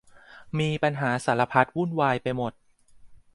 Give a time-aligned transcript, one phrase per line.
[0.59, 2.53] มีปัญหาสารพันวุ่นวายไปหมด